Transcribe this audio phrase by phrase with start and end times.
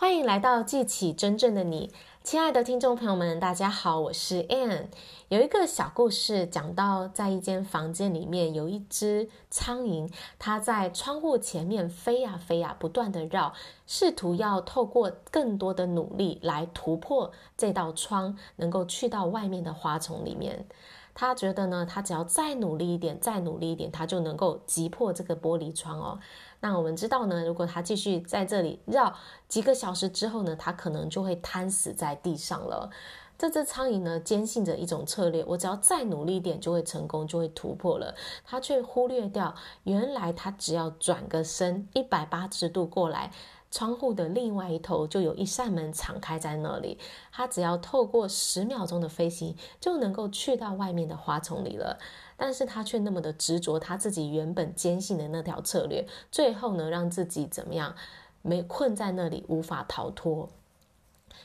[0.00, 1.90] 欢迎来到记起真正的你，
[2.24, 4.86] 亲爱的听众朋友们，大家好，我是 Ann。
[5.28, 13.52] 有一个小故事讲到，在一间房间里面有一只苍蝇，它在窗户前面飞呀飞呀，不断地绕，
[13.86, 20.64] 试图要透过更多的努力来突破这道窗，能够去到外面的花丛里面。
[21.14, 26.18] 他觉得呢，他只要再努力一点，再努力一点，他就能够击破这个玻璃窗哦。
[26.60, 29.14] 那我们知道呢，如果他继续在这里绕
[29.48, 32.90] 几个小时之后呢，他可能就会瘫死在地上了。
[33.38, 38.14] 这只苍蝇呢，坚信着一种策略，我只要再努力一点就会成功，就会突破了。
[38.44, 39.54] 他却忽略掉，
[39.84, 43.30] 原来他只要转个身一百八十度过来。
[43.70, 46.98] 窗户的另外一头就有一扇门敞开在那里，
[47.32, 51.98] 他只要透过十秒钟的飞行就能够去到外面的花丛里了。
[52.36, 57.94] 但是他却那么的执着，他自己原本坚信的那条策略，最后呢，让自己怎么样，
[58.42, 60.48] 没困在那里，无法逃脱。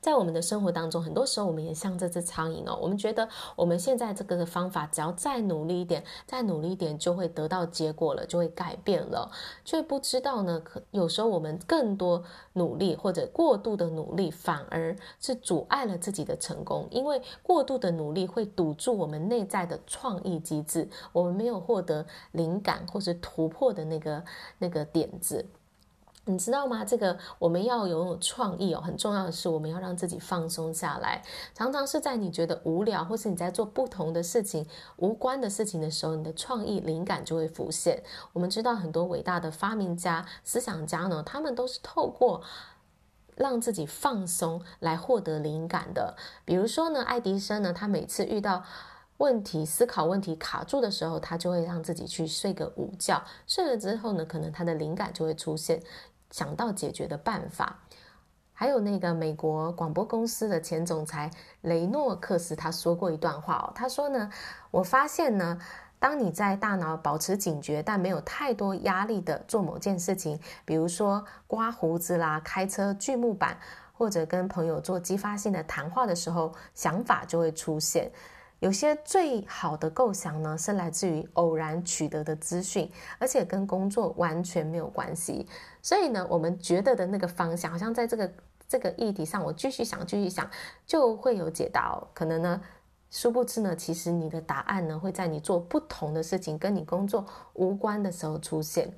[0.00, 9.30] 在我们的生活当中，很多时候我们也像这只苍蝇哦，我们觉得我们现在这个方法，只要再努力一点，再努力一点，就会得到结果了，就会改变了，
[9.64, 12.22] 却不知道呢，可有时候我们更多
[12.54, 24.24] 努力或者过度的努力，反而是阻碍了自己的成功，因为过度的努力会堵住我们内在的创意机制，我们没有获得灵感或是突破的那个
[24.58, 25.44] 那个点子。
[26.26, 26.84] 你知道吗？
[26.84, 31.22] 这个我们要有创意哦，很重要的是我们要让自己放松下来。
[31.54, 34.64] 常常是在你觉得无聊，或是你在做不同的事情、
[34.96, 38.02] 无关的事情的时候，你的创意灵感就会浮现。
[38.32, 42.42] 我们知道很多伟大的发明家、思想家呢，他们都是透过
[43.34, 46.14] 让自己放松来获得灵感的。
[46.44, 48.62] 比如说呢，爱迪生呢，他每次遇到
[49.20, 53.22] 问题、思考问题卡住的时候，他就会让自己去睡个午觉。
[53.46, 55.80] 睡了之后呢，可能他的灵感就会出现。
[56.30, 57.80] 想到解决的办法，
[58.54, 64.30] 还有那个美国广播公司的前总裁雷诺克斯，他说过一段话哦，他说呢，
[64.70, 65.58] 我发现呢，
[65.98, 73.58] 当你在大脑保持警觉，但没有太多压力的做某件事情，比如说刮胡子啦、开车、锯木板，
[73.92, 78.10] 或者跟朋友做激发性的谈话的时候，想法就会出现。
[78.60, 85.46] 有些最好的构想呢，是来自于偶然取得的资讯，而且跟工作完全没有关系。
[85.82, 88.32] 所以呢，我们觉得的那个方向，好像在这个
[88.68, 90.48] 这个议题上，我继续想，继续想，
[90.86, 92.06] 就会有解答哦。
[92.12, 92.60] 可能呢，
[93.10, 98.92] 殊不知呢，其实你的答案呢，会在你做不同的事情，跟你工作无关的时候出现。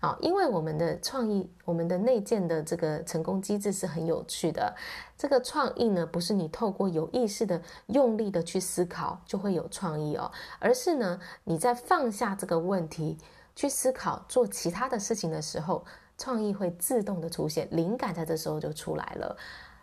[0.00, 4.74] 啊，因为我们的创意，我们的内建的这个成功机制是很有趣的。
[5.16, 13.18] 这个创意呢，不是你透过有意识的用力的去思考就会有创意哦，而是呢，你在放下这个问题
[13.54, 15.84] 去思考做其他的事情的时候，
[16.16, 19.36] 创意会自动的出现，灵感在这时候就出来了。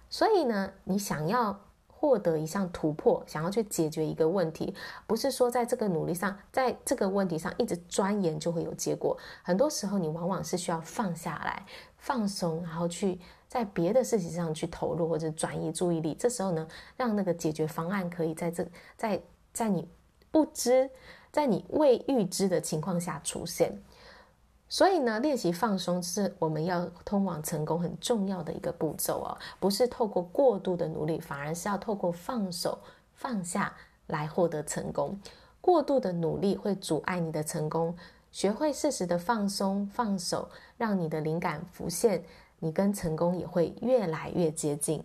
[0.09, 1.59] 所以呢，你想要。
[1.99, 4.71] 获得一项突破，想要去解决一个问题，
[5.07, 9.17] 不是说在这个努力上，在这个问题上一直钻研就会有结果。
[9.41, 11.65] 很多时候，你往往是需要放下来、
[11.97, 16.13] 放松，然后去在别的事情上去投入或者转移注意力。
[16.13, 18.63] 这时候呢，让那个解决方案可以在这
[18.95, 19.19] 在
[19.51, 19.89] 在你
[20.29, 20.87] 不知、
[21.31, 23.75] 在你未预知的情况下出现。
[24.69, 32.77] 所以呢，练习放松是我们要通往成功很重要的一个步骤哦，不是透过过度的努力，反而是要透过放手、
[33.15, 33.73] 放下
[34.07, 35.17] 来获得成功。
[35.61, 37.95] 过度的努力会阻碍你的成功，
[38.31, 42.23] 学会适时的放松、放手，让你的灵感浮现，
[42.59, 45.01] 你跟成功也会越来越接近。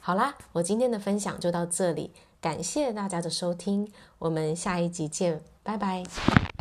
[0.00, 6.42] 好啦，我今天的分享就到这里，感谢大家的收听，我们下一集见，拜拜。